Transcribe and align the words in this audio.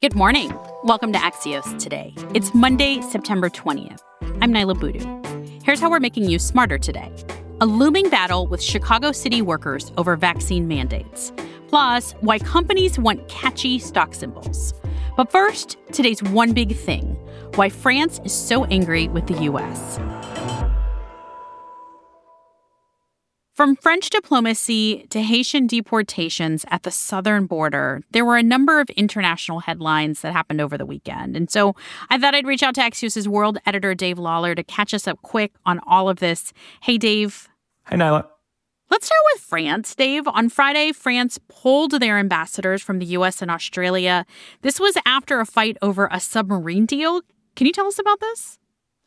Good 0.00 0.14
morning. 0.14 0.56
Welcome 0.84 1.12
to 1.12 1.18
Axios 1.18 1.76
today. 1.76 2.14
It's 2.32 2.54
Monday, 2.54 3.00
September 3.00 3.50
20th. 3.50 3.98
I'm 4.40 4.52
Niala 4.52 4.78
Boodhoo. 4.78 5.58
Here's 5.64 5.80
how 5.80 5.90
we're 5.90 5.98
making 5.98 6.30
you 6.30 6.38
smarter 6.38 6.78
today 6.78 7.12
a 7.60 7.66
looming 7.66 8.08
battle 8.08 8.46
with 8.46 8.62
Chicago 8.62 9.10
city 9.10 9.42
workers 9.42 9.90
over 9.96 10.14
vaccine 10.14 10.68
mandates, 10.68 11.32
plus, 11.66 12.12
why 12.20 12.38
companies 12.38 12.96
want 12.96 13.26
catchy 13.26 13.80
stock 13.80 14.14
symbols. 14.14 14.72
But 15.16 15.32
first, 15.32 15.78
today's 15.90 16.22
one 16.22 16.52
big 16.52 16.76
thing 16.76 17.16
why 17.56 17.68
France 17.68 18.20
is 18.24 18.32
so 18.32 18.66
angry 18.66 19.08
with 19.08 19.26
the 19.26 19.42
US. 19.50 19.98
From 23.58 23.74
French 23.74 24.10
diplomacy 24.10 25.04
to 25.10 25.20
Haitian 25.20 25.66
deportations 25.66 26.64
at 26.68 26.84
the 26.84 26.92
southern 26.92 27.46
border, 27.46 28.04
there 28.12 28.24
were 28.24 28.36
a 28.36 28.42
number 28.44 28.78
of 28.78 28.88
international 28.90 29.58
headlines 29.58 30.20
that 30.20 30.32
happened 30.32 30.60
over 30.60 30.78
the 30.78 30.86
weekend. 30.86 31.36
And 31.36 31.50
so 31.50 31.74
I 32.08 32.18
thought 32.18 32.36
I'd 32.36 32.46
reach 32.46 32.62
out 32.62 32.76
to 32.76 32.80
Axios' 32.80 33.26
world 33.26 33.58
editor, 33.66 33.96
Dave 33.96 34.16
Lawler, 34.16 34.54
to 34.54 34.62
catch 34.62 34.94
us 34.94 35.08
up 35.08 35.20
quick 35.22 35.54
on 35.66 35.80
all 35.88 36.08
of 36.08 36.20
this. 36.20 36.52
Hey, 36.82 36.98
Dave. 36.98 37.48
Hi, 37.86 37.96
Niala. 37.96 38.28
Let's 38.92 39.06
start 39.06 39.22
with 39.34 39.42
France, 39.42 39.92
Dave. 39.92 40.28
On 40.28 40.48
Friday, 40.48 40.92
France 40.92 41.40
pulled 41.48 42.00
their 42.00 42.16
ambassadors 42.16 42.80
from 42.80 43.00
the 43.00 43.06
US 43.06 43.42
and 43.42 43.50
Australia. 43.50 44.24
This 44.62 44.78
was 44.78 44.96
after 45.04 45.40
a 45.40 45.44
fight 45.44 45.76
over 45.82 46.08
a 46.12 46.20
submarine 46.20 46.86
deal. 46.86 47.22
Can 47.56 47.66
you 47.66 47.72
tell 47.72 47.88
us 47.88 47.98
about 47.98 48.20
this? 48.20 48.57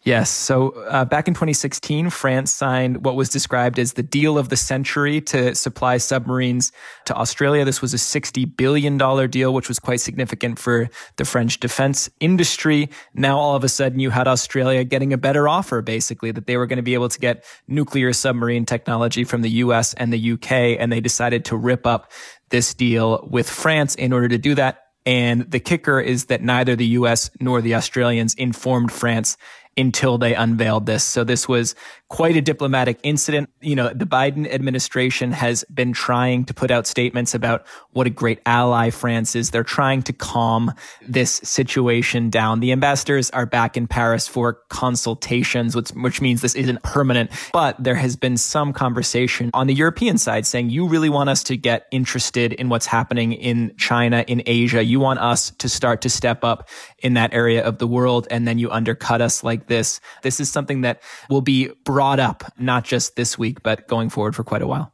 Yes. 0.03 0.31
So 0.31 0.69
uh, 0.85 1.05
back 1.05 1.27
in 1.27 1.35
2016, 1.35 2.09
France 2.09 2.51
signed 2.51 3.05
what 3.05 3.15
was 3.15 3.29
described 3.29 3.77
as 3.77 3.93
the 3.93 4.01
deal 4.01 4.39
of 4.39 4.49
the 4.49 4.57
century 4.57 5.21
to 5.21 5.53
supply 5.53 5.97
submarines 5.97 6.71
to 7.05 7.15
Australia. 7.15 7.63
This 7.65 7.83
was 7.83 7.93
a 7.93 7.97
$60 7.97 8.57
billion 8.57 8.97
deal, 9.29 9.53
which 9.53 9.67
was 9.67 9.77
quite 9.77 9.99
significant 9.99 10.57
for 10.57 10.89
the 11.17 11.25
French 11.25 11.59
defense 11.59 12.09
industry. 12.19 12.89
Now, 13.13 13.37
all 13.37 13.55
of 13.55 13.63
a 13.63 13.69
sudden, 13.69 13.99
you 13.99 14.09
had 14.09 14.27
Australia 14.27 14.83
getting 14.83 15.13
a 15.13 15.19
better 15.19 15.47
offer, 15.47 15.83
basically, 15.83 16.31
that 16.31 16.47
they 16.47 16.57
were 16.57 16.65
going 16.65 16.77
to 16.77 16.83
be 16.83 16.95
able 16.95 17.09
to 17.09 17.19
get 17.19 17.45
nuclear 17.67 18.11
submarine 18.11 18.65
technology 18.65 19.23
from 19.23 19.43
the 19.43 19.51
US 19.51 19.93
and 19.93 20.11
the 20.11 20.31
UK. 20.31 20.51
And 20.79 20.91
they 20.91 21.01
decided 21.01 21.45
to 21.45 21.55
rip 21.55 21.85
up 21.85 22.11
this 22.49 22.73
deal 22.73 23.27
with 23.29 23.47
France 23.47 23.93
in 23.93 24.13
order 24.13 24.29
to 24.29 24.39
do 24.39 24.55
that. 24.55 24.87
And 25.05 25.49
the 25.49 25.59
kicker 25.59 25.99
is 25.99 26.25
that 26.25 26.41
neither 26.41 26.75
the 26.75 26.85
US 26.87 27.31
nor 27.39 27.61
the 27.61 27.75
Australians 27.75 28.35
informed 28.35 28.91
France 28.91 29.35
until 29.77 30.17
they 30.17 30.35
unveiled 30.35 30.85
this. 30.85 31.03
So 31.03 31.23
this 31.23 31.47
was 31.47 31.75
quite 32.11 32.35
a 32.35 32.41
diplomatic 32.41 32.99
incident. 33.03 33.49
You 33.61 33.73
know, 33.73 33.87
the 33.87 34.05
Biden 34.05 34.45
administration 34.51 35.31
has 35.31 35.63
been 35.73 35.93
trying 35.93 36.43
to 36.43 36.53
put 36.53 36.69
out 36.69 36.85
statements 36.85 37.33
about 37.33 37.65
what 37.91 38.05
a 38.05 38.09
great 38.09 38.41
ally 38.45 38.89
France 38.89 39.33
is. 39.33 39.51
They're 39.51 39.63
trying 39.63 40.03
to 40.03 40.13
calm 40.13 40.73
this 41.07 41.39
situation 41.41 42.29
down. 42.29 42.59
The 42.59 42.73
ambassadors 42.73 43.29
are 43.29 43.45
back 43.45 43.77
in 43.77 43.87
Paris 43.87 44.27
for 44.27 44.55
consultations, 44.67 45.73
which, 45.73 45.91
which 45.91 46.19
means 46.19 46.41
this 46.41 46.53
isn't 46.53 46.83
permanent, 46.83 47.31
but 47.53 47.81
there 47.81 47.95
has 47.95 48.17
been 48.17 48.35
some 48.35 48.73
conversation 48.73 49.49
on 49.53 49.67
the 49.67 49.73
European 49.73 50.17
side 50.17 50.45
saying, 50.45 50.69
you 50.69 50.89
really 50.89 51.09
want 51.09 51.29
us 51.29 51.41
to 51.45 51.55
get 51.55 51.87
interested 51.91 52.51
in 52.51 52.67
what's 52.67 52.87
happening 52.87 53.31
in 53.31 53.73
China, 53.77 54.25
in 54.27 54.43
Asia. 54.45 54.83
You 54.83 54.99
want 54.99 55.19
us 55.19 55.51
to 55.51 55.69
start 55.69 56.01
to 56.01 56.09
step 56.09 56.43
up 56.43 56.67
in 56.97 57.13
that 57.13 57.33
area 57.33 57.63
of 57.63 57.77
the 57.77 57.87
world. 57.87 58.27
And 58.29 58.45
then 58.45 58.59
you 58.59 58.69
undercut 58.69 59.21
us 59.21 59.45
like 59.45 59.67
this. 59.67 60.01
This 60.23 60.41
is 60.41 60.51
something 60.51 60.81
that 60.81 61.01
will 61.29 61.39
be 61.39 61.69
brought 61.85 62.00
brought 62.01 62.19
up, 62.19 62.51
not 62.57 62.83
just 62.83 63.15
this 63.15 63.37
week, 63.37 63.61
but 63.61 63.87
going 63.87 64.09
forward 64.09 64.35
for 64.35 64.43
quite 64.43 64.63
a 64.63 64.65
while. 64.65 64.91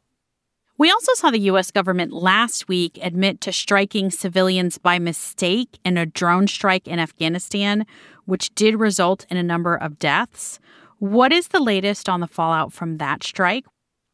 We 0.76 0.90
also 0.90 1.14
saw 1.14 1.30
the 1.30 1.48
U.S. 1.52 1.70
government 1.70 2.12
last 2.12 2.68
week 2.68 2.98
admit 3.00 3.40
to 3.40 3.50
striking 3.50 4.10
civilians 4.10 4.76
by 4.76 4.98
mistake 4.98 5.78
in 5.86 5.96
a 5.96 6.04
drone 6.04 6.46
strike 6.48 6.86
in 6.86 6.98
Afghanistan, 6.98 7.86
which 8.26 8.54
did 8.54 8.78
result 8.78 9.24
in 9.30 9.38
a 9.38 9.42
number 9.42 9.74
of 9.74 9.98
deaths. 9.98 10.60
What 10.98 11.32
is 11.32 11.48
the 11.48 11.60
latest 11.60 12.10
on 12.10 12.20
the 12.20 12.26
fallout 12.26 12.74
from 12.74 12.98
that 12.98 13.24
strike? 13.24 13.64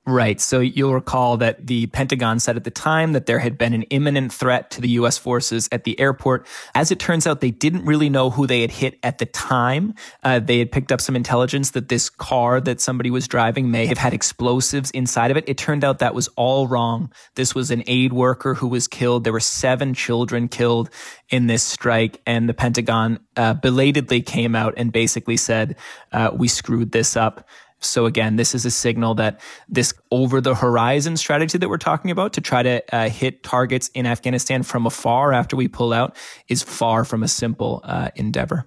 Right. 0.06 0.38
So 0.38 0.60
you'll 0.60 0.92
recall 0.92 1.38
that 1.38 1.66
the 1.66 1.86
Pentagon 1.86 2.38
said 2.38 2.56
at 2.56 2.64
the 2.64 2.70
time 2.70 3.14
that 3.14 3.24
there 3.24 3.38
had 3.38 3.56
been 3.56 3.72
an 3.72 3.84
imminent 3.84 4.34
threat 4.34 4.70
to 4.72 4.82
the 4.82 4.88
U.S. 4.90 5.16
forces 5.16 5.66
at 5.72 5.84
the 5.84 5.98
airport. 5.98 6.46
As 6.74 6.90
it 6.90 6.98
turns 6.98 7.26
out, 7.26 7.40
they 7.40 7.50
didn't 7.50 7.86
really 7.86 8.10
know 8.10 8.28
who 8.28 8.46
they 8.46 8.60
had 8.60 8.70
hit 8.70 8.98
at 9.02 9.16
the 9.16 9.24
time. 9.24 9.94
Uh, 10.22 10.40
they 10.40 10.58
had 10.58 10.70
picked 10.70 10.92
up 10.92 11.00
some 11.00 11.16
intelligence 11.16 11.70
that 11.70 11.88
this 11.88 12.10
car 12.10 12.60
that 12.60 12.82
somebody 12.82 13.10
was 13.10 13.26
driving 13.26 13.70
may 13.70 13.86
have 13.86 13.96
had 13.96 14.12
explosives 14.12 14.90
inside 14.90 15.30
of 15.30 15.38
it. 15.38 15.44
It 15.46 15.56
turned 15.56 15.84
out 15.84 16.00
that 16.00 16.14
was 16.14 16.28
all 16.36 16.68
wrong. 16.68 17.10
This 17.34 17.54
was 17.54 17.70
an 17.70 17.82
aid 17.86 18.12
worker 18.12 18.52
who 18.52 18.68
was 18.68 18.86
killed. 18.86 19.24
There 19.24 19.32
were 19.32 19.40
seven 19.40 19.94
children 19.94 20.48
killed 20.48 20.90
in 21.30 21.46
this 21.46 21.62
strike, 21.62 22.20
and 22.26 22.46
the 22.46 22.52
Pentagon 22.52 23.20
uh, 23.36 23.54
belatedly 23.54 24.20
came 24.20 24.54
out 24.54 24.74
and 24.76 24.92
basically 24.92 25.38
said, 25.38 25.76
uh, 26.12 26.30
"We 26.34 26.46
screwed 26.46 26.92
this 26.92 27.16
up." 27.16 27.48
So 27.86 28.06
again, 28.06 28.36
this 28.36 28.54
is 28.54 28.64
a 28.64 28.70
signal 28.70 29.14
that 29.16 29.40
this 29.68 29.92
over 30.10 30.40
the 30.40 30.54
horizon 30.54 31.16
strategy 31.16 31.58
that 31.58 31.68
we're 31.68 31.78
talking 31.78 32.10
about 32.10 32.32
to 32.34 32.40
try 32.40 32.62
to 32.62 32.82
uh, 32.94 33.08
hit 33.08 33.42
targets 33.42 33.88
in 33.88 34.06
Afghanistan 34.06 34.62
from 34.62 34.86
afar 34.86 35.32
after 35.32 35.56
we 35.56 35.68
pull 35.68 35.92
out 35.92 36.16
is 36.48 36.62
far 36.62 37.04
from 37.04 37.22
a 37.22 37.28
simple 37.28 37.80
uh, 37.84 38.08
endeavor. 38.16 38.66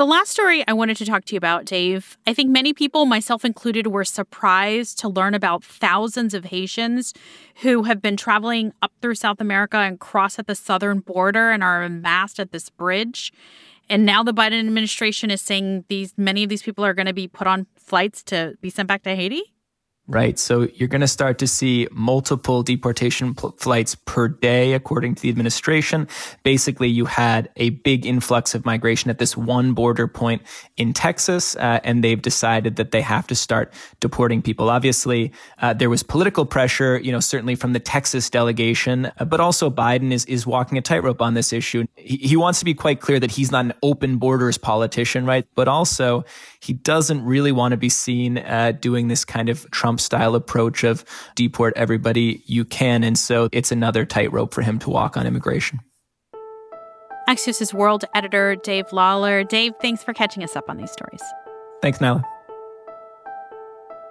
The 0.00 0.06
last 0.06 0.30
story 0.30 0.64
I 0.66 0.72
wanted 0.72 0.96
to 0.96 1.04
talk 1.04 1.26
to 1.26 1.34
you 1.34 1.36
about, 1.36 1.66
Dave, 1.66 2.16
I 2.26 2.32
think 2.32 2.48
many 2.48 2.72
people, 2.72 3.04
myself 3.04 3.44
included, 3.44 3.88
were 3.88 4.02
surprised 4.02 4.98
to 5.00 5.10
learn 5.10 5.34
about 5.34 5.62
thousands 5.62 6.32
of 6.32 6.46
Haitians 6.46 7.12
who 7.56 7.82
have 7.82 8.00
been 8.00 8.16
traveling 8.16 8.72
up 8.80 8.92
through 9.02 9.16
South 9.16 9.42
America 9.42 9.76
and 9.76 10.00
cross 10.00 10.38
at 10.38 10.46
the 10.46 10.54
southern 10.54 11.00
border 11.00 11.50
and 11.50 11.62
are 11.62 11.82
amassed 11.82 12.40
at 12.40 12.50
this 12.50 12.70
bridge. 12.70 13.30
And 13.90 14.06
now 14.06 14.22
the 14.22 14.32
Biden 14.32 14.60
administration 14.60 15.32
is 15.32 15.42
saying 15.42 15.84
these 15.88 16.14
many 16.16 16.44
of 16.44 16.48
these 16.48 16.62
people 16.62 16.84
are 16.84 16.94
going 16.94 17.08
to 17.08 17.12
be 17.12 17.26
put 17.26 17.48
on 17.48 17.66
flights 17.76 18.22
to 18.24 18.54
be 18.60 18.70
sent 18.70 18.86
back 18.86 19.02
to 19.02 19.16
Haiti? 19.16 19.42
Right? 20.10 20.38
So 20.38 20.68
you're 20.74 20.88
going 20.88 21.00
to 21.00 21.08
start 21.08 21.38
to 21.38 21.46
see 21.46 21.86
multiple 21.92 22.62
deportation 22.62 23.34
pl- 23.34 23.54
flights 23.58 23.94
per 23.94 24.26
day, 24.26 24.72
according 24.72 25.14
to 25.14 25.22
the 25.22 25.28
administration. 25.28 26.08
Basically, 26.42 26.88
you 26.88 27.04
had 27.04 27.48
a 27.56 27.70
big 27.70 28.04
influx 28.04 28.54
of 28.54 28.64
migration 28.66 29.08
at 29.08 29.18
this 29.18 29.36
one 29.36 29.72
border 29.72 30.08
point 30.08 30.42
in 30.76 30.92
Texas, 30.92 31.54
uh, 31.56 31.78
and 31.84 32.02
they've 32.02 32.20
decided 32.20 32.74
that 32.76 32.90
they 32.90 33.00
have 33.00 33.26
to 33.28 33.36
start 33.36 33.72
deporting 34.00 34.42
people. 34.42 34.68
Obviously, 34.68 35.32
uh, 35.60 35.72
there 35.72 35.88
was 35.88 36.02
political 36.02 36.44
pressure, 36.44 36.98
you 36.98 37.12
know, 37.12 37.20
certainly 37.20 37.54
from 37.54 37.72
the 37.72 37.80
Texas 37.80 38.28
delegation, 38.28 39.06
uh, 39.06 39.24
but 39.24 39.38
also 39.38 39.70
Biden 39.70 40.12
is 40.12 40.24
is 40.24 40.46
walking 40.46 40.76
a 40.76 40.82
tightrope 40.82 41.22
on 41.22 41.34
this 41.34 41.52
issue. 41.52 41.86
He, 41.94 42.16
he 42.16 42.36
wants 42.36 42.58
to 42.58 42.64
be 42.64 42.74
quite 42.74 43.00
clear 43.00 43.20
that 43.20 43.30
he's 43.30 43.52
not 43.52 43.64
an 43.64 43.74
open 43.82 44.16
borders 44.18 44.58
politician, 44.58 45.24
right? 45.24 45.46
But 45.54 45.68
also, 45.68 46.24
he 46.60 46.72
doesn't 46.72 47.24
really 47.24 47.52
want 47.52 47.72
to 47.72 47.78
be 47.78 47.88
seen 47.88 48.38
uh, 48.38 48.72
doing 48.72 49.08
this 49.08 49.24
kind 49.24 49.48
of 49.48 49.70
Trump 49.70 49.99
style 50.00 50.34
approach 50.34 50.82
of 50.84 51.04
deport 51.34 51.74
everybody 51.76 52.42
you 52.46 52.64
can. 52.64 53.04
And 53.04 53.18
so 53.18 53.48
it's 53.52 53.70
another 53.70 54.04
tightrope 54.04 54.52
for 54.52 54.62
him 54.62 54.78
to 54.80 54.90
walk 54.90 55.16
on 55.16 55.26
immigration. 55.26 55.80
Axios' 57.28 57.72
world 57.72 58.04
editor, 58.14 58.56
Dave 58.56 58.92
Lawler. 58.92 59.44
Dave, 59.44 59.74
thanks 59.80 60.02
for 60.02 60.12
catching 60.12 60.42
us 60.42 60.56
up 60.56 60.68
on 60.68 60.78
these 60.78 60.90
stories. 60.90 61.22
Thanks, 61.80 61.98
Niala. 61.98 62.24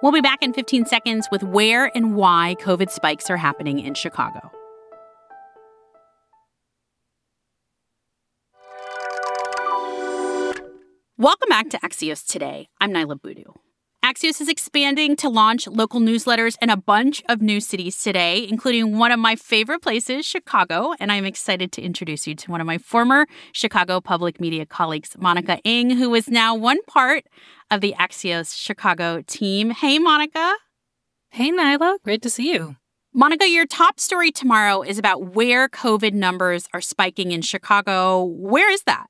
We'll 0.01 0.13
be 0.13 0.21
back 0.21 0.41
in 0.41 0.53
15 0.53 0.85
seconds 0.85 1.27
with 1.29 1.43
where 1.43 1.91
and 1.93 2.15
why 2.15 2.55
COVID 2.61 2.89
spikes 2.89 3.29
are 3.29 3.35
happening 3.35 3.79
in 3.79 3.93
Chicago. 3.93 4.51
Welcome 11.17 11.49
back 11.49 11.69
to 11.71 11.79
Axios 11.79 12.25
Today. 12.25 12.69
I'm 12.79 12.93
Niala 12.93 13.21
Boodhoo. 13.21 13.51
Axios 14.09 14.41
is 14.41 14.49
expanding 14.49 15.15
to 15.17 15.29
launch 15.29 15.67
local 15.67 15.99
newsletters 15.99 16.57
in 16.63 16.71
a 16.71 16.77
bunch 16.77 17.21
of 17.29 17.43
new 17.43 17.59
cities 17.59 18.01
today, 18.01 18.47
including 18.49 18.97
one 18.97 19.11
of 19.11 19.19
my 19.19 19.35
favorite 19.35 19.83
places, 19.83 20.25
Chicago. 20.25 20.95
And 20.99 21.11
I'm 21.11 21.25
excited 21.25 21.71
to 21.73 21.83
introduce 21.83 22.25
you 22.25 22.33
to 22.33 22.49
one 22.49 22.59
of 22.59 22.65
my 22.65 22.79
former 22.79 23.27
Chicago 23.51 24.01
public 24.01 24.41
media 24.41 24.65
colleagues, 24.65 25.15
Monica 25.19 25.59
Eng, 25.63 25.91
who 25.91 26.15
is 26.15 26.27
now 26.27 26.55
one 26.55 26.81
part 26.85 27.25
of 27.69 27.81
the 27.81 27.93
Axios 27.99 28.57
Chicago 28.57 29.21
team. 29.27 29.69
Hey, 29.69 29.99
Monica. 29.99 30.55
Hey, 31.29 31.51
Niala. 31.51 32.01
Great 32.03 32.23
to 32.23 32.31
see 32.31 32.51
you. 32.51 32.77
Monica, 33.13 33.47
your 33.47 33.67
top 33.67 33.99
story 33.99 34.31
tomorrow 34.31 34.81
is 34.81 34.97
about 34.97 35.35
where 35.35 35.69
COVID 35.69 36.13
numbers 36.13 36.67
are 36.73 36.81
spiking 36.81 37.31
in 37.31 37.43
Chicago. 37.43 38.23
Where 38.23 38.71
is 38.71 38.81
that? 38.87 39.05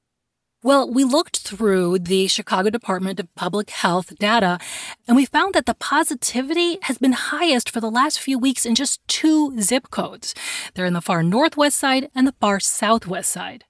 Well, 0.61 0.91
we 0.91 1.05
looked 1.05 1.37
through 1.37 1.99
the 1.99 2.27
Chicago 2.27 2.69
Department 2.69 3.17
of 3.17 3.33
Public 3.33 3.69
Health 3.69 4.17
data, 4.19 4.59
and 5.07 5.15
we 5.15 5.25
found 5.25 5.53
that 5.53 5.65
the 5.65 5.73
positivity 5.73 6.79
has 6.81 6.97
been 6.97 7.13
highest 7.13 7.69
for 7.69 7.79
the 7.79 7.89
last 7.89 8.19
few 8.19 8.37
weeks 8.37 8.65
in 8.65 8.75
just 8.75 8.99
two 9.07 9.57
zip 9.61 9.89
codes. 9.89 10.35
They're 10.73 10.85
in 10.85 10.91
the 10.91 10.99
far 10.99 11.23
northwest 11.23 11.79
side 11.79 12.09
and 12.13 12.27
the 12.27 12.35
far 12.41 12.59
southwest 12.59 13.31
side. 13.31 13.63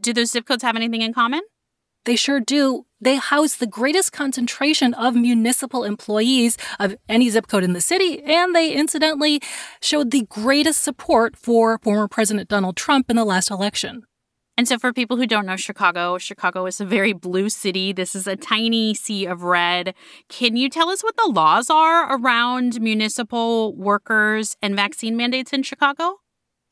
Do 0.00 0.12
those 0.12 0.30
zip 0.30 0.46
codes 0.46 0.62
have 0.62 0.76
anything 0.76 1.02
in 1.02 1.12
common? 1.12 1.40
They 2.04 2.14
sure 2.14 2.38
do. 2.38 2.86
They 3.00 3.16
house 3.16 3.56
the 3.56 3.66
greatest 3.66 4.12
concentration 4.12 4.94
of 4.94 5.16
municipal 5.16 5.82
employees 5.82 6.56
of 6.78 6.94
any 7.08 7.28
zip 7.28 7.48
code 7.48 7.64
in 7.64 7.72
the 7.72 7.80
city, 7.80 8.22
and 8.22 8.54
they 8.54 8.72
incidentally 8.72 9.42
showed 9.82 10.12
the 10.12 10.26
greatest 10.26 10.80
support 10.80 11.36
for 11.36 11.78
former 11.78 12.06
President 12.06 12.48
Donald 12.48 12.76
Trump 12.76 13.10
in 13.10 13.16
the 13.16 13.24
last 13.24 13.50
election. 13.50 14.04
And 14.60 14.68
so, 14.68 14.78
for 14.78 14.92
people 14.92 15.16
who 15.16 15.26
don't 15.26 15.46
know 15.46 15.56
Chicago, 15.56 16.18
Chicago 16.18 16.66
is 16.66 16.82
a 16.82 16.84
very 16.84 17.14
blue 17.14 17.48
city. 17.48 17.94
This 17.94 18.14
is 18.14 18.26
a 18.26 18.36
tiny 18.36 18.92
sea 18.92 19.24
of 19.24 19.42
red. 19.42 19.94
Can 20.28 20.54
you 20.54 20.68
tell 20.68 20.90
us 20.90 21.02
what 21.02 21.16
the 21.16 21.32
laws 21.34 21.70
are 21.70 22.14
around 22.14 22.78
municipal 22.78 23.74
workers 23.74 24.58
and 24.60 24.76
vaccine 24.76 25.16
mandates 25.16 25.54
in 25.54 25.62
Chicago? 25.62 26.16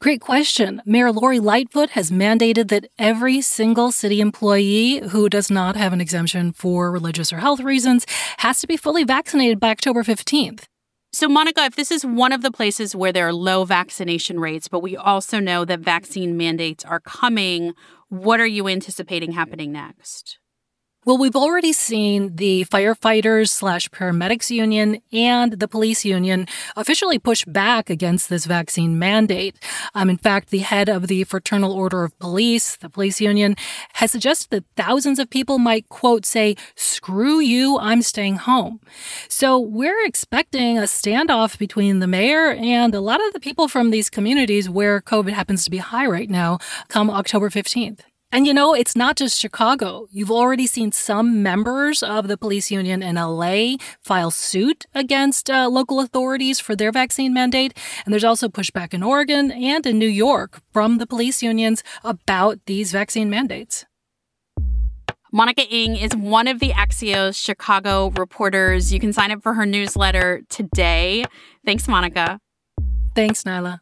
Great 0.03 0.21
question. 0.21 0.83
Mayor 0.85 1.11
Lori 1.11 1.41
Lightfoot 1.41 1.89
has 1.93 2.11
mandated 2.11 2.69
that 2.69 2.89
every 2.99 3.41
single 3.41 3.91
city 3.91 4.21
employee 4.21 4.99
who 5.09 5.31
does 5.31 5.51
not 5.51 5.75
have 5.75 5.95
an 5.95 6.03
exemption 6.03 6.53
for 6.53 6.93
religious 6.93 7.33
or 7.33 7.39
health 7.39 7.61
reasons 7.61 8.05
has 8.41 8.61
to 8.61 8.67
be 8.67 8.77
fully 8.77 9.03
vaccinated 9.03 9.59
by 9.59 9.71
October 9.71 10.03
15th. 10.03 10.65
So, 11.11 11.27
Monica, 11.27 11.65
if 11.65 11.75
this 11.75 11.91
is 11.91 12.05
one 12.05 12.33
of 12.33 12.43
the 12.43 12.51
places 12.51 12.95
where 12.95 13.13
there 13.13 13.27
are 13.29 13.33
low 13.33 13.65
vaccination 13.65 14.39
rates, 14.39 14.69
but 14.69 14.81
we 14.81 14.95
also 14.95 15.41
know 15.41 15.65
that 15.65 15.81
vaccine 15.81 16.37
mandates 16.37 16.85
are 16.85 17.01
coming, 17.01 17.73
what 18.09 18.41
are 18.41 18.47
you 18.47 18.69
anticipating 18.69 19.33
happening 19.33 19.73
next? 19.73 20.39
Well, 21.09 21.17
we've 21.17 21.35
already 21.35 21.73
seen 21.73 22.37
the 22.37 22.67
firefighters 22.67 23.49
slash 23.49 23.89
paramedics 23.89 24.51
union 24.51 25.01
and 25.11 25.55
the 25.55 25.67
police 25.67 26.05
union 26.05 26.47
officially 26.77 27.19
push 27.19 27.47
back 27.47 27.89
against 27.89 28.29
this 28.29 28.45
vaccine 28.45 28.99
mandate. 28.99 29.57
Um, 29.95 30.11
in 30.11 30.19
fact, 30.19 30.51
the 30.51 30.59
head 30.59 30.91
of 30.91 31.07
the 31.07 31.25
Fraternal 31.25 31.73
Order 31.73 32.05
of 32.05 32.19
Police, 32.19 32.77
the 32.77 32.91
police 32.91 33.23
union, 33.23 33.57
has 33.95 34.11
suggested 34.11 34.51
that 34.51 34.65
thousands 34.77 35.19
of 35.19 35.31
people 35.31 35.59
might, 35.59 35.89
quote, 35.89 36.27
say, 36.27 36.57
screw 36.77 37.41
you, 37.41 37.79
I'm 37.79 38.03
staying 38.03 38.37
home. 38.37 38.79
So 39.31 39.59
we're 39.59 40.05
expecting 40.05 40.77
a 40.77 40.83
standoff 40.83 41.57
between 41.57 42.01
the 42.01 42.07
mayor 42.07 42.51
and 42.51 42.95
a 42.95 43.01
lot 43.01 43.27
of 43.27 43.33
the 43.33 43.41
people 43.41 43.67
from 43.67 43.93
these 43.93 44.11
communities 44.11 44.69
where 44.69 45.01
COVID 45.01 45.33
happens 45.33 45.65
to 45.65 45.71
be 45.71 45.79
high 45.79 46.07
right 46.07 46.29
now 46.29 46.59
come 46.89 47.09
October 47.09 47.49
15th. 47.49 48.01
And 48.31 48.47
you 48.47 48.53
know, 48.53 48.75
it's 48.75 48.95
not 48.95 49.17
just 49.17 49.39
Chicago. 49.39 50.07
You've 50.11 50.31
already 50.31 50.67
seen 50.67 50.93
some 50.93 51.43
members 51.43 52.03
of 52.03 52.29
the 52.29 52.37
police 52.37 52.71
union 52.71 53.03
in 53.03 53.15
LA 53.15 53.77
file 54.03 54.31
suit 54.31 54.85
against 54.95 55.49
uh, 55.49 55.69
local 55.69 55.99
authorities 55.99 56.61
for 56.61 56.77
their 56.77 56.93
vaccine 56.93 57.33
mandate. 57.33 57.73
And 58.05 58.13
there's 58.13 58.25
also 58.25 58.49
pushback 58.49 58.93
in 58.93 59.03
Oregon 59.03 59.51
and 59.51 59.87
in 59.87 59.99
New 59.99 60.09
York 60.09 60.61
from 60.73 60.99
the 60.99 61.07
police 61.07 61.43
unions 61.43 61.83
about 62.05 62.59
these 62.67 62.93
vaccine 62.93 63.31
mandates. 63.31 63.87
Monica 65.33 65.63
Eng 65.71 65.97
is 65.97 66.15
one 66.15 66.49
of 66.49 66.59
the 66.59 66.71
Axios 66.71 67.43
Chicago 67.43 68.11
reporters. 68.11 68.93
You 68.93 69.01
can 69.01 69.13
sign 69.13 69.31
up 69.31 69.43
for 69.43 69.55
her 69.55 69.67
newsletter 69.67 70.43
today. 70.49 71.25
Thanks, 71.65 71.89
Monica. 71.89 72.41
Thanks, 73.15 73.45
Niala. 73.45 73.81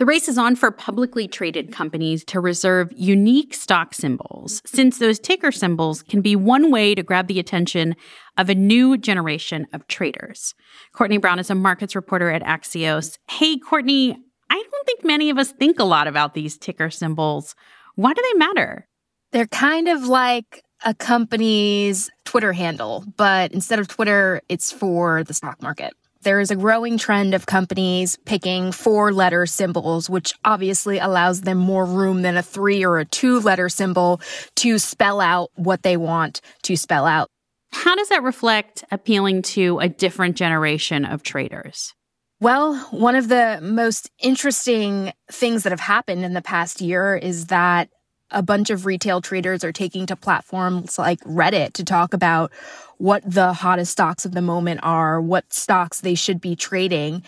The 0.00 0.06
race 0.06 0.28
is 0.28 0.38
on 0.38 0.56
for 0.56 0.70
publicly 0.70 1.28
traded 1.28 1.72
companies 1.72 2.24
to 2.24 2.40
reserve 2.40 2.90
unique 2.96 3.52
stock 3.52 3.92
symbols, 3.92 4.62
since 4.64 4.96
those 4.96 5.18
ticker 5.18 5.52
symbols 5.52 6.02
can 6.02 6.22
be 6.22 6.34
one 6.34 6.70
way 6.70 6.94
to 6.94 7.02
grab 7.02 7.26
the 7.26 7.38
attention 7.38 7.94
of 8.38 8.48
a 8.48 8.54
new 8.54 8.96
generation 8.96 9.66
of 9.74 9.86
traders. 9.88 10.54
Courtney 10.94 11.18
Brown 11.18 11.38
is 11.38 11.50
a 11.50 11.54
markets 11.54 11.94
reporter 11.94 12.30
at 12.30 12.42
Axios. 12.44 13.18
Hey, 13.30 13.58
Courtney, 13.58 14.16
I 14.48 14.54
don't 14.54 14.86
think 14.86 15.04
many 15.04 15.28
of 15.28 15.36
us 15.36 15.52
think 15.52 15.78
a 15.78 15.84
lot 15.84 16.06
about 16.06 16.32
these 16.32 16.56
ticker 16.56 16.88
symbols. 16.88 17.54
Why 17.94 18.14
do 18.14 18.22
they 18.22 18.38
matter? 18.38 18.88
They're 19.32 19.48
kind 19.48 19.86
of 19.86 20.04
like 20.04 20.62
a 20.82 20.94
company's 20.94 22.08
Twitter 22.24 22.54
handle, 22.54 23.04
but 23.18 23.52
instead 23.52 23.78
of 23.78 23.86
Twitter, 23.86 24.40
it's 24.48 24.72
for 24.72 25.24
the 25.24 25.34
stock 25.34 25.60
market 25.60 25.92
there 26.22 26.40
is 26.40 26.50
a 26.50 26.56
growing 26.56 26.98
trend 26.98 27.34
of 27.34 27.46
companies 27.46 28.18
picking 28.24 28.72
four 28.72 29.12
letter 29.12 29.46
symbols, 29.46 30.10
which 30.10 30.34
obviously 30.44 30.98
allows 30.98 31.42
them 31.42 31.58
more 31.58 31.84
room 31.84 32.22
than 32.22 32.36
a 32.36 32.42
three 32.42 32.84
or 32.84 32.98
a 32.98 33.04
two 33.04 33.40
letter 33.40 33.68
symbol 33.68 34.20
to 34.56 34.78
spell 34.78 35.20
out 35.20 35.50
what 35.54 35.82
they 35.82 35.96
want 35.96 36.40
to 36.62 36.76
spell 36.76 37.06
out. 37.06 37.28
How 37.72 37.94
does 37.94 38.08
that 38.08 38.22
reflect 38.22 38.84
appealing 38.90 39.42
to 39.42 39.78
a 39.78 39.88
different 39.88 40.36
generation 40.36 41.04
of 41.04 41.22
traders? 41.22 41.94
Well, 42.40 42.76
one 42.90 43.16
of 43.16 43.28
the 43.28 43.60
most 43.62 44.10
interesting 44.18 45.12
things 45.30 45.62
that 45.62 45.72
have 45.72 45.80
happened 45.80 46.24
in 46.24 46.32
the 46.32 46.42
past 46.42 46.80
year 46.80 47.14
is 47.14 47.46
that 47.46 47.90
a 48.30 48.42
bunch 48.42 48.70
of 48.70 48.86
retail 48.86 49.20
traders 49.20 49.64
are 49.64 49.72
taking 49.72 50.06
to 50.06 50.16
platforms 50.16 50.98
like 50.98 51.20
Reddit 51.20 51.72
to 51.74 51.84
talk 51.84 52.14
about 52.14 52.52
what 52.98 53.22
the 53.24 53.52
hottest 53.54 53.92
stocks 53.92 54.24
of 54.26 54.32
the 54.32 54.42
moment 54.42 54.80
are, 54.82 55.20
what 55.20 55.52
stocks 55.52 56.02
they 56.02 56.14
should 56.14 56.40
be 56.40 56.54
trading. 56.54 57.22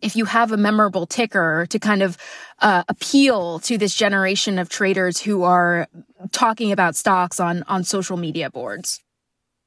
If 0.00 0.16
you 0.16 0.24
have 0.24 0.52
a 0.52 0.56
memorable 0.56 1.06
ticker 1.06 1.66
to 1.68 1.78
kind 1.78 2.02
of 2.02 2.16
uh, 2.60 2.84
appeal 2.88 3.58
to 3.60 3.76
this 3.76 3.94
generation 3.94 4.58
of 4.58 4.68
traders 4.68 5.20
who 5.20 5.42
are 5.42 5.86
talking 6.32 6.72
about 6.72 6.96
stocks 6.96 7.38
on 7.38 7.62
on 7.64 7.84
social 7.84 8.16
media 8.16 8.50
boards. 8.50 9.00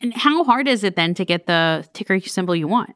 And 0.02 0.14
how 0.14 0.44
hard 0.44 0.68
is 0.68 0.84
it 0.84 0.96
then 0.96 1.14
to 1.14 1.26
get 1.26 1.46
the 1.46 1.88
ticker 1.94 2.20
symbol 2.20 2.56
you 2.56 2.68
want? 2.68 2.96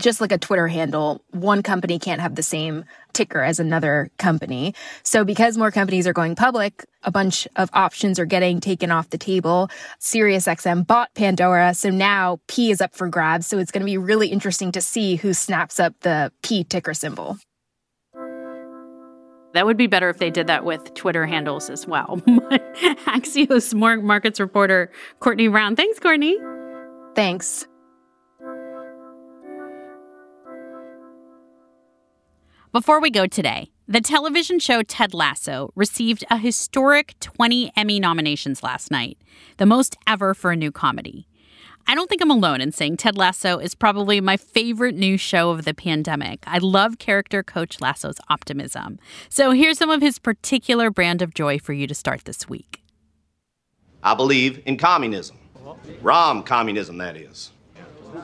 Just 0.00 0.20
like 0.20 0.32
a 0.32 0.38
Twitter 0.38 0.68
handle, 0.68 1.22
one 1.30 1.62
company 1.62 1.98
can't 1.98 2.20
have 2.20 2.34
the 2.34 2.42
same 2.42 2.84
ticker 3.12 3.42
as 3.42 3.60
another 3.60 4.10
company. 4.18 4.74
So 5.02 5.24
because 5.24 5.58
more 5.58 5.70
companies 5.70 6.06
are 6.06 6.12
going 6.12 6.34
public, 6.34 6.84
a 7.02 7.10
bunch 7.10 7.46
of 7.56 7.70
options 7.72 8.18
are 8.18 8.26
getting 8.26 8.60
taken 8.60 8.90
off 8.90 9.10
the 9.10 9.18
table. 9.18 9.70
SiriusXM 10.00 10.86
bought 10.86 11.14
Pandora, 11.14 11.74
so 11.74 11.90
now 11.90 12.40
P 12.46 12.70
is 12.70 12.80
up 12.80 12.94
for 12.94 13.08
grabs. 13.08 13.46
So 13.46 13.58
it's 13.58 13.70
going 13.70 13.82
to 13.82 13.86
be 13.86 13.98
really 13.98 14.28
interesting 14.28 14.72
to 14.72 14.80
see 14.80 15.16
who 15.16 15.32
snaps 15.32 15.80
up 15.80 15.94
the 16.00 16.32
P 16.42 16.64
ticker 16.64 16.94
symbol. 16.94 17.38
That 19.52 19.66
would 19.66 19.76
be 19.76 19.88
better 19.88 20.08
if 20.08 20.18
they 20.18 20.30
did 20.30 20.46
that 20.46 20.64
with 20.64 20.94
Twitter 20.94 21.26
handles 21.26 21.70
as 21.70 21.86
well. 21.86 22.22
Axios 23.06 23.74
markets 23.74 24.38
reporter 24.38 24.92
Courtney 25.18 25.48
Brown. 25.48 25.74
Thanks, 25.74 25.98
Courtney. 25.98 26.38
Thanks. 27.16 27.66
Before 32.72 33.00
we 33.00 33.10
go 33.10 33.26
today, 33.26 33.72
the 33.88 34.00
television 34.00 34.60
show 34.60 34.84
Ted 34.84 35.12
Lasso 35.12 35.72
received 35.74 36.22
a 36.30 36.36
historic 36.36 37.18
20 37.18 37.72
Emmy 37.74 37.98
nominations 37.98 38.62
last 38.62 38.92
night, 38.92 39.18
the 39.56 39.66
most 39.66 39.96
ever 40.06 40.34
for 40.34 40.52
a 40.52 40.56
new 40.56 40.70
comedy. 40.70 41.26
I 41.88 41.96
don't 41.96 42.08
think 42.08 42.22
I'm 42.22 42.30
alone 42.30 42.60
in 42.60 42.70
saying 42.70 42.98
Ted 42.98 43.18
Lasso 43.18 43.58
is 43.58 43.74
probably 43.74 44.20
my 44.20 44.36
favorite 44.36 44.94
new 44.94 45.16
show 45.16 45.50
of 45.50 45.64
the 45.64 45.74
pandemic. 45.74 46.44
I 46.46 46.58
love 46.58 47.00
character 47.00 47.42
coach 47.42 47.80
Lasso's 47.80 48.20
optimism. 48.28 49.00
So 49.28 49.50
here's 49.50 49.78
some 49.78 49.90
of 49.90 50.00
his 50.00 50.20
particular 50.20 50.92
brand 50.92 51.22
of 51.22 51.34
joy 51.34 51.58
for 51.58 51.72
you 51.72 51.88
to 51.88 51.94
start 51.94 52.24
this 52.24 52.48
week. 52.48 52.84
I 54.04 54.14
believe 54.14 54.62
in 54.64 54.76
communism. 54.76 55.38
Rom 56.00 56.44
communism, 56.44 56.98
that 56.98 57.16
is. 57.16 57.50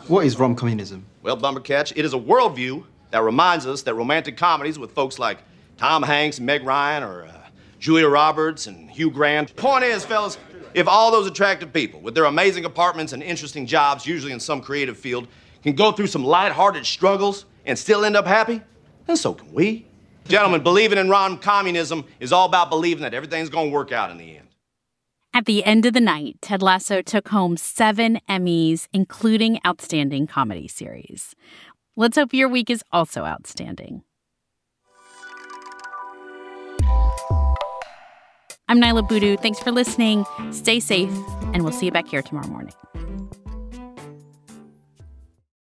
What 0.06 0.24
is 0.24 0.38
rom 0.38 0.54
communism? 0.54 1.04
Well, 1.22 1.36
Bumbercatch, 1.36 1.92
it 1.96 2.04
is 2.04 2.14
a 2.14 2.18
worldview 2.18 2.84
that 3.16 3.22
reminds 3.22 3.66
us 3.66 3.80
that 3.80 3.94
romantic 3.94 4.36
comedies 4.36 4.78
with 4.78 4.92
folks 4.92 5.18
like 5.18 5.38
Tom 5.78 6.02
Hanks, 6.02 6.38
Meg 6.38 6.62
Ryan, 6.64 7.02
or 7.02 7.24
uh, 7.24 7.32
Julia 7.78 8.08
Roberts 8.08 8.66
and 8.66 8.90
Hugh 8.90 9.10
Grant. 9.10 9.56
Point 9.56 9.84
is, 9.84 10.04
fellas, 10.04 10.36
if 10.74 10.86
all 10.86 11.10
those 11.10 11.26
attractive 11.26 11.72
people 11.72 11.98
with 12.00 12.14
their 12.14 12.26
amazing 12.26 12.66
apartments 12.66 13.14
and 13.14 13.22
interesting 13.22 13.64
jobs, 13.64 14.06
usually 14.06 14.32
in 14.32 14.38
some 14.38 14.60
creative 14.60 14.98
field, 14.98 15.28
can 15.62 15.74
go 15.74 15.92
through 15.92 16.08
some 16.08 16.24
light-hearted 16.24 16.84
struggles 16.84 17.46
and 17.64 17.78
still 17.78 18.04
end 18.04 18.16
up 18.16 18.26
happy, 18.26 18.60
then 19.06 19.16
so 19.16 19.32
can 19.32 19.50
we. 19.50 19.86
Gentlemen, 20.28 20.62
believing 20.62 20.98
in 20.98 21.08
rom 21.08 21.38
communism 21.38 22.04
is 22.20 22.34
all 22.34 22.44
about 22.44 22.68
believing 22.68 23.00
that 23.00 23.14
everything's 23.14 23.48
gonna 23.48 23.70
work 23.70 23.92
out 23.92 24.10
in 24.10 24.18
the 24.18 24.36
end. 24.36 24.48
At 25.32 25.46
the 25.46 25.64
end 25.64 25.86
of 25.86 25.94
the 25.94 26.02
night, 26.02 26.36
Ted 26.42 26.60
Lasso 26.60 27.00
took 27.00 27.28
home 27.28 27.56
seven 27.56 28.20
Emmys, 28.28 28.88
including 28.92 29.58
Outstanding 29.66 30.26
Comedy 30.26 30.68
Series. 30.68 31.34
Let's 31.98 32.16
hope 32.18 32.34
your 32.34 32.50
week 32.50 32.68
is 32.68 32.84
also 32.92 33.24
outstanding. 33.24 34.02
I'm 38.68 38.78
Niala 38.78 39.08
Boodhoo. 39.08 39.38
Thanks 39.38 39.60
for 39.60 39.72
listening. 39.72 40.26
Stay 40.50 40.78
safe, 40.78 41.10
and 41.54 41.62
we'll 41.62 41.72
see 41.72 41.86
you 41.86 41.92
back 41.92 42.06
here 42.08 42.20
tomorrow 42.20 42.48
morning. 42.48 42.74